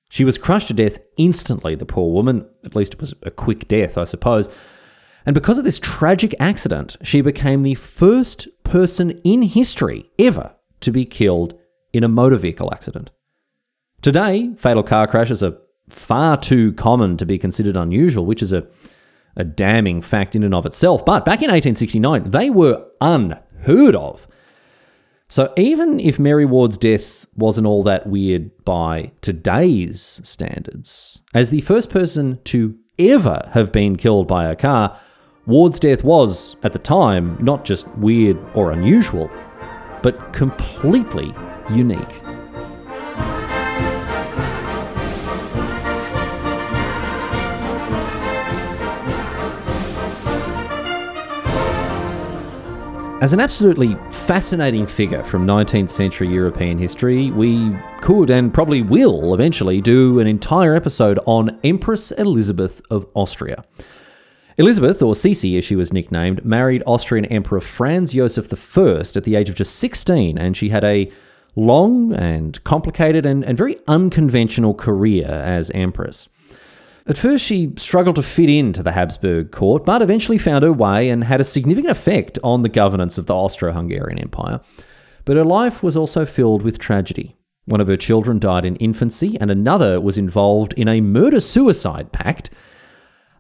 [0.09, 2.49] She was crushed to death instantly, the poor woman.
[2.65, 4.49] At least it was a quick death, I suppose.
[5.27, 10.91] And because of this tragic accident, she became the first person in history ever to
[10.91, 11.53] be killed
[11.93, 13.11] in a motor vehicle accident.
[14.01, 15.59] Today, fatal car crashes are
[15.95, 18.67] far too common to be considered unusual, which is a,
[19.37, 21.05] a damning fact in and of itself.
[21.05, 24.27] But back in 1869, they were unheard of.
[25.29, 31.63] So even if Mary Ward's death wasn't all that weird by today's standards, as the
[31.63, 34.99] first person to ever have been killed by a car,
[35.47, 39.31] Ward's death was, at the time, not just weird or unusual,
[40.03, 41.33] but completely
[41.71, 42.34] unique.
[53.25, 59.33] As an absolutely fascinating figure from 19th century European history, we could and probably will
[59.33, 63.65] eventually do an entire episode on Empress Elizabeth of Austria.
[64.59, 69.37] Elizabeth, or Sisi as she was nicknamed, married Austrian Emperor Franz Josef I at the
[69.37, 71.11] age of just 16, and she had a
[71.57, 76.29] long and complicated and, and very unconventional career as empress.
[77.07, 81.11] At first, she struggled to fit into the Habsburg court, but eventually found her way
[81.11, 84.61] and had a significant effect on the governance of the Austro Hungarian Empire.
[85.27, 87.37] But her life was also filled with tragedy.
[87.67, 92.13] One of her children died in infancy, and another was involved in a murder suicide
[92.13, 92.49] pact.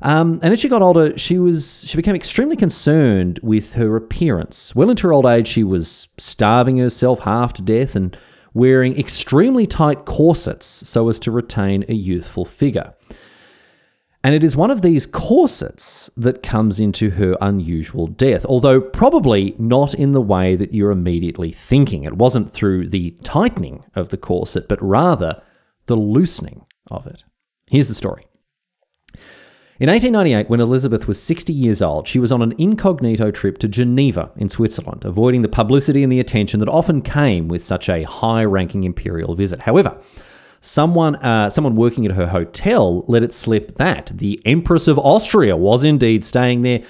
[0.03, 4.74] Um, and as she got older, she was she became extremely concerned with her appearance.
[4.74, 8.16] Well into her old age, she was starving herself half to death and
[8.53, 12.94] wearing extremely tight corsets so as to retain a youthful figure.
[14.25, 19.55] And it is one of these corsets that comes into her unusual death, although probably
[19.59, 22.05] not in the way that you're immediately thinking.
[22.05, 25.43] It wasn't through the tightening of the corset, but rather
[25.87, 27.25] the loosening of it.
[27.69, 28.25] Here's the story.
[29.79, 33.69] In 1898, when Elizabeth was 60 years old, she was on an incognito trip to
[33.69, 38.05] Geneva in Switzerland, avoiding the publicity and the attention that often came with such a
[38.05, 39.63] high ranking imperial visit.
[39.63, 40.01] However,
[40.64, 45.57] someone uh, someone working at her hotel let it slip that the Empress of Austria
[45.57, 46.83] was indeed staying there,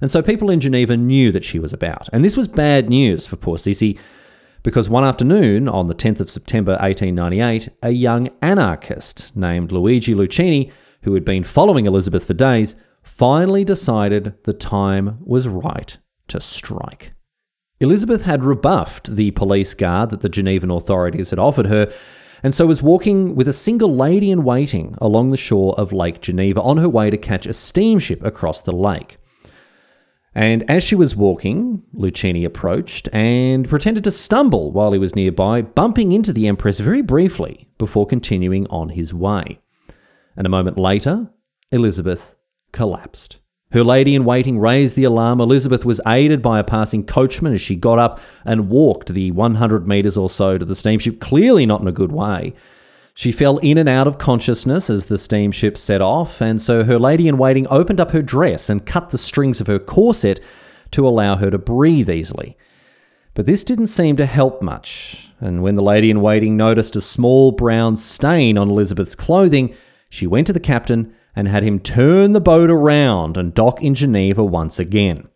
[0.00, 2.08] and so people in Geneva knew that she was about.
[2.12, 3.98] And this was bad news for poor Sisi,
[4.62, 10.70] because one afternoon on the 10th of September 1898, a young anarchist named Luigi Lucheni,
[11.02, 17.12] who had been following Elizabeth for days, finally decided the time was right to strike.
[17.80, 21.92] Elizabeth had rebuffed the police guard that the Genevan authorities had offered her
[22.42, 26.20] and so was walking with a single lady in waiting along the shore of Lake
[26.20, 29.18] Geneva on her way to catch a steamship across the lake.
[30.34, 35.60] And as she was walking, Lucheni approached and pretended to stumble while he was nearby,
[35.60, 39.60] bumping into the Empress very briefly before continuing on his way.
[40.34, 41.30] And a moment later,
[41.70, 42.34] Elizabeth
[42.72, 43.41] collapsed.
[43.72, 45.40] Her lady in waiting raised the alarm.
[45.40, 49.88] Elizabeth was aided by a passing coachman as she got up and walked the 100
[49.88, 52.52] metres or so to the steamship, clearly not in a good way.
[53.14, 56.98] She fell in and out of consciousness as the steamship set off, and so her
[56.98, 60.40] lady in waiting opened up her dress and cut the strings of her corset
[60.92, 62.56] to allow her to breathe easily.
[63.34, 67.00] But this didn't seem to help much, and when the lady in waiting noticed a
[67.00, 69.74] small brown stain on Elizabeth's clothing,
[70.10, 73.94] she went to the captain and had him turn the boat around and dock in
[73.94, 75.28] Geneva once again.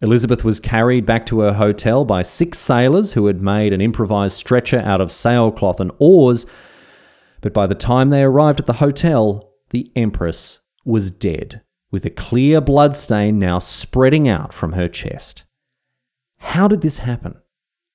[0.00, 4.36] Elizabeth was carried back to her hotel by six sailors who had made an improvised
[4.36, 6.46] stretcher out of sailcloth and oars,
[7.40, 12.10] but by the time they arrived at the hotel, the Empress was dead, with a
[12.10, 15.44] clear blood stain now spreading out from her chest.
[16.38, 17.40] How did this happen?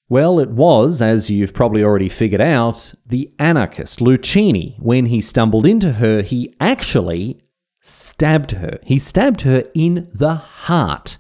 [0.08, 4.80] Well, it was, as you've probably already figured out, the anarchist Lucheni.
[4.80, 7.40] When he stumbled into her, he actually
[7.82, 8.80] stabbed her.
[8.84, 11.18] He stabbed her in the heart.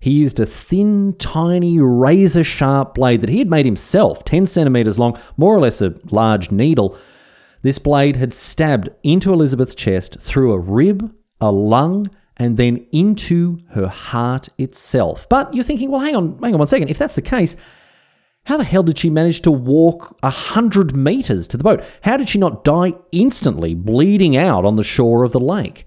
[0.00, 4.98] He used a thin, tiny, razor sharp blade that he had made himself, 10 centimeters
[4.98, 6.96] long, more or less a large needle.
[7.62, 12.06] This blade had stabbed into Elizabeth's chest through a rib, a lung,
[12.36, 15.28] and then into her heart itself.
[15.28, 16.90] But you're thinking, well, hang on, hang on one second.
[16.90, 17.56] If that's the case,
[18.46, 21.84] how the hell did she manage to walk a hundred meters to the boat?
[22.02, 25.84] How did she not die instantly, bleeding out on the shore of the lake?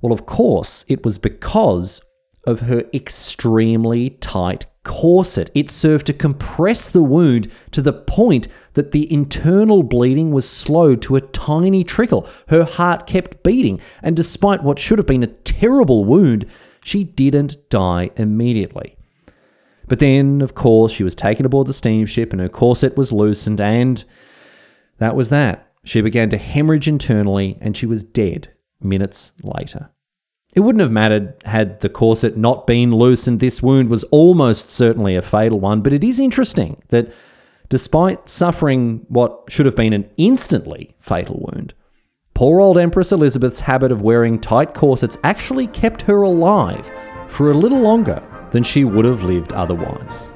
[0.00, 2.00] Well, of course, it was because
[2.44, 5.50] of her extremely tight corset.
[5.52, 11.02] It served to compress the wound to the point that the internal bleeding was slowed
[11.02, 12.28] to a tiny trickle.
[12.48, 16.46] Her heart kept beating, and despite what should have been a terrible wound,
[16.84, 18.97] she didn't die immediately.
[19.88, 23.60] But then, of course, she was taken aboard the steamship and her corset was loosened,
[23.60, 24.04] and
[24.98, 25.72] that was that.
[25.84, 29.90] She began to hemorrhage internally, and she was dead minutes later.
[30.54, 33.40] It wouldn't have mattered had the corset not been loosened.
[33.40, 37.12] This wound was almost certainly a fatal one, but it is interesting that
[37.68, 41.74] despite suffering what should have been an instantly fatal wound,
[42.34, 46.90] poor old Empress Elizabeth's habit of wearing tight corsets actually kept her alive
[47.28, 50.30] for a little longer than she would have lived otherwise.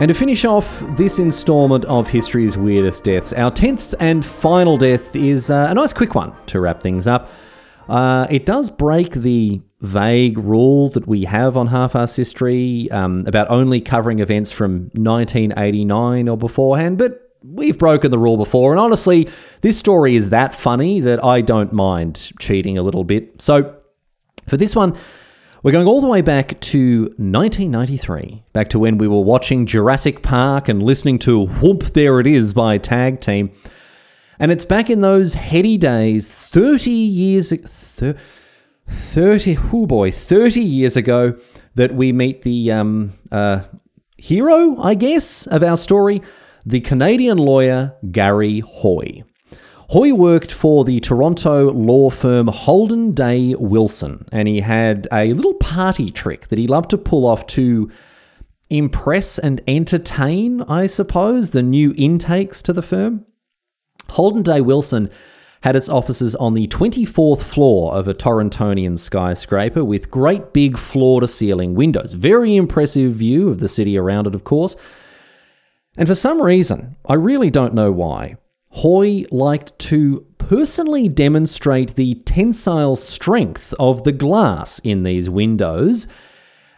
[0.00, 5.16] And to finish off this installment of History's Weirdest Deaths, our 10th and final death
[5.16, 7.28] is uh, a nice quick one to wrap things up.
[7.88, 13.48] Uh, it does break the vague rule that we have on Half-Arsed History um, about
[13.50, 18.72] only covering events from 1989 or beforehand, but we've broken the rule before.
[18.72, 19.28] And honestly,
[19.60, 23.40] this story is that funny that I don't mind cheating a little bit.
[23.40, 23.76] So
[24.48, 24.96] for this one,
[25.62, 30.22] we're going all the way back to 1993, back to when we were watching Jurassic
[30.22, 33.50] Park and listening to Whoomp There It Is by Tag Team.
[34.38, 38.14] And it's back in those heady days, 30 years ago,
[38.88, 41.36] 30, oh boy, 30 years ago,
[41.74, 43.62] that we meet the um, uh,
[44.16, 46.22] hero, I guess, of our story,
[46.66, 49.22] the Canadian lawyer Garry Hoy.
[49.90, 55.54] Hoy worked for the Toronto law firm Holden Day Wilson, and he had a little
[55.54, 57.90] party trick that he loved to pull off to
[58.68, 63.24] impress and entertain, I suppose, the new intakes to the firm.
[64.10, 65.08] Holden Day Wilson
[65.62, 71.20] had its offices on the 24th floor of a Torontonian skyscraper with great big floor
[71.20, 72.12] to ceiling windows.
[72.12, 74.76] Very impressive view of the city around it, of course.
[75.96, 78.36] And for some reason, I really don't know why,
[78.70, 86.06] Hoy liked to personally demonstrate the tensile strength of the glass in these windows,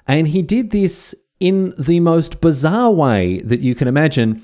[0.07, 4.43] and he did this in the most bizarre way that you can imagine.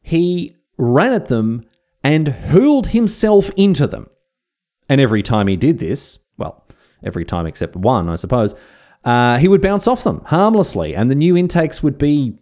[0.00, 1.64] He ran at them
[2.02, 4.08] and hurled himself into them.
[4.88, 6.66] And every time he did this, well,
[7.02, 8.54] every time except one, I suppose,
[9.04, 12.38] uh, he would bounce off them harmlessly, and the new intakes would be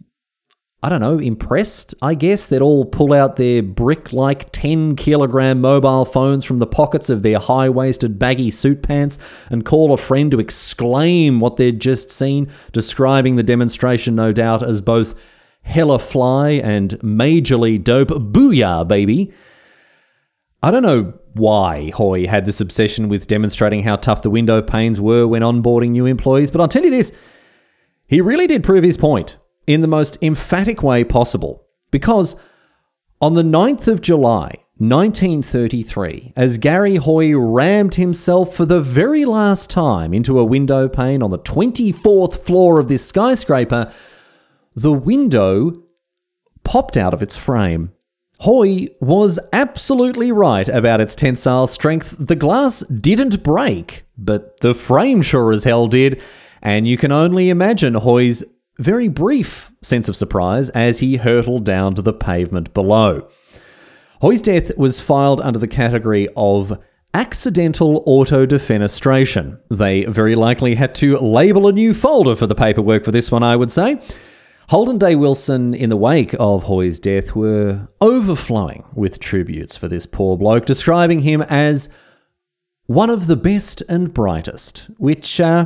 [0.83, 2.47] I don't know, impressed, I guess.
[2.47, 7.21] They'd all pull out their brick like 10 kilogram mobile phones from the pockets of
[7.21, 9.19] their high waisted baggy suit pants
[9.51, 14.63] and call a friend to exclaim what they'd just seen, describing the demonstration, no doubt,
[14.63, 15.13] as both
[15.61, 18.09] hella fly and majorly dope.
[18.09, 19.31] Booyah, baby.
[20.63, 25.01] I don't know why Hoy had this obsession with demonstrating how tough the window panes
[25.01, 27.11] were when onboarding new employees, but I'll tell you this
[28.05, 31.65] he really did prove his point in the most emphatic way possible.
[31.89, 32.35] Because
[33.21, 39.69] on the 9th of July, 1933, as Garry Hoy rammed himself for the very last
[39.69, 43.91] time into a window pane on the 24th floor of this skyscraper,
[44.75, 45.83] the window
[46.63, 47.91] popped out of its frame.
[48.41, 52.15] Hoy was absolutely right about its tensile strength.
[52.17, 56.19] The glass didn't break, but the frame sure as hell did,
[56.59, 58.43] and you can only imagine Hoy's
[58.79, 63.27] very brief sense of surprise as he hurtled down to the pavement below.
[64.21, 66.81] Hoy's death was filed under the category of
[67.13, 69.59] accidental auto defenestration.
[69.69, 73.43] They very likely had to label a new folder for the paperwork for this one,
[73.43, 73.99] I would say.
[74.71, 80.05] Holden Day Wilson, in the wake of Hoy's death, were overflowing with tributes for this
[80.05, 81.93] poor bloke, describing him as
[82.85, 85.65] one of the best and brightest, which uh,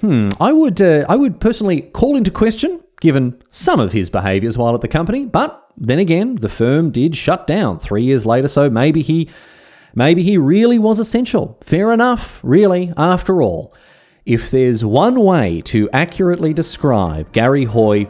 [0.00, 4.56] Hmm, I would, uh, I would personally call into question, given some of his behaviours
[4.56, 5.24] while at the company.
[5.24, 9.28] But then again, the firm did shut down three years later, so maybe he,
[9.92, 11.58] maybe he really was essential.
[11.64, 12.92] Fair enough, really.
[12.96, 13.74] After all,
[14.28, 18.06] if there's one way to accurately describe Garry Hoy,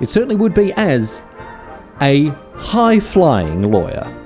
[0.00, 1.24] it certainly would be as
[2.00, 4.25] a high flying lawyer.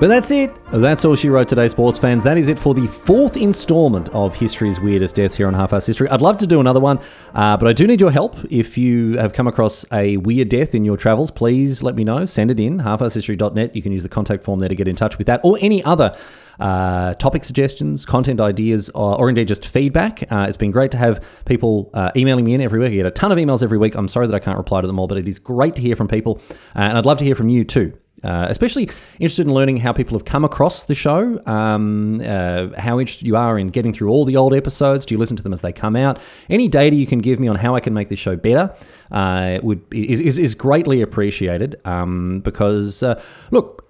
[0.00, 0.50] But that's it.
[0.72, 2.24] That's all she wrote today, sports fans.
[2.24, 6.08] That is it for the fourth installment of History's Weirdest Deaths here on Half-Arsed History.
[6.08, 6.98] I'd love to do another one,
[7.34, 8.34] uh, but I do need your help.
[8.50, 12.24] If you have come across a weird death in your travels, please let me know.
[12.24, 13.76] Send it in, halfarsedhistory.net.
[13.76, 15.84] You can use the contact form there to get in touch with that or any
[15.84, 16.16] other
[16.58, 20.22] uh, topic suggestions, content ideas, or, or indeed just feedback.
[20.32, 22.92] Uh, it's been great to have people uh, emailing me in every week.
[22.92, 23.94] I get a ton of emails every week.
[23.96, 25.94] I'm sorry that I can't reply to them all, but it is great to hear
[25.94, 26.40] from people,
[26.74, 27.99] uh, and I'd love to hear from you too.
[28.22, 33.00] Uh, especially interested in learning how people have come across the show, um, uh, how
[33.00, 35.06] interested you are in getting through all the old episodes.
[35.06, 36.18] Do you listen to them as they come out?
[36.50, 38.74] Any data you can give me on how I can make this show better
[39.10, 41.80] uh, would is, is, is greatly appreciated.
[41.84, 43.86] Um, because uh, look,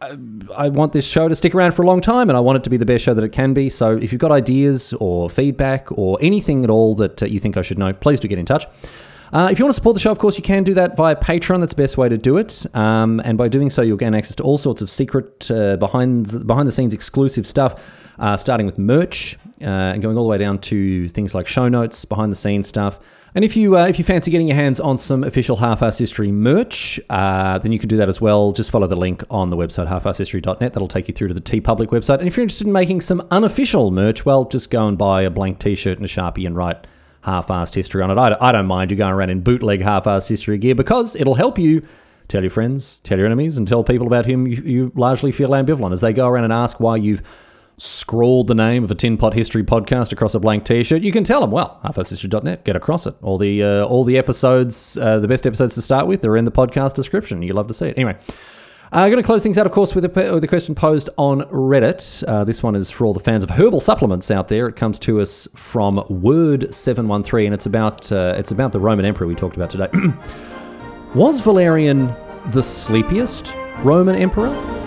[0.57, 2.64] I, want this show to stick around for a long time, and I want it
[2.64, 3.68] to be the best show that it can be.
[3.68, 7.57] So if you've got ideas or feedback or anything at all that uh, you think
[7.57, 8.64] I should know, please do get in touch.
[9.33, 11.14] Uh, if you want to support the show, of course, you can do that via
[11.14, 11.61] Patreon.
[11.61, 12.66] That's the best way to do it.
[12.74, 16.47] Um, and by doing so, you'll gain access to all sorts of secret, uh, behind
[16.47, 20.39] behind the scenes exclusive stuff, uh, starting with merch uh, and going all the way
[20.39, 22.99] down to things like show notes, behind the scenes stuff.
[23.33, 26.33] And if you uh, if you fancy getting your hands on some official Half-Arsed History
[26.33, 28.51] merch, uh, then you can do that as well.
[28.51, 30.72] Just follow the link on the website halfarsedhistory.net.
[30.72, 32.18] That'll take you through to the TeePublic website.
[32.18, 35.31] And if you're interested in making some unofficial merch, well, just go and buy a
[35.31, 36.89] blank T-shirt and a sharpie and write
[37.22, 38.18] half-arsed history on it.
[38.18, 41.58] I I don't mind you going around in bootleg half-arsed history gear because it'll help
[41.58, 41.82] you
[42.28, 45.50] tell your friends, tell your enemies, and tell people about whom you, you largely feel
[45.50, 47.22] ambivalent as they go around and ask why you've
[47.76, 51.02] scrawled the name of a tin pot history podcast across a blank t-shirt.
[51.02, 53.14] You can tell them well halfarsedhistory.net get across it.
[53.22, 56.44] All the uh, all the episodes uh, the best episodes to start with are in
[56.44, 57.42] the podcast description.
[57.42, 57.96] You love to see it.
[57.96, 58.16] Anyway
[58.93, 61.11] I'm uh, going to close things out, of course, with a, with a question posed
[61.16, 62.24] on Reddit.
[62.26, 64.66] Uh, this one is for all the fans of herbal supplements out there.
[64.66, 69.28] It comes to us from Word713, and it's about, uh, it's about the Roman Emperor
[69.28, 69.86] we talked about today.
[71.14, 72.12] Was Valerian
[72.51, 74.80] the sleepiest Roman Emperor?